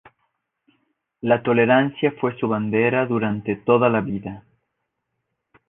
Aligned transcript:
La 1.19 1.43
Tolerancia 1.43 2.11
fue 2.19 2.35
su 2.39 2.47
bandera 2.47 3.05
durante 3.05 3.55
toda 3.55 3.87
la 3.87 4.01
vida. 4.01 4.43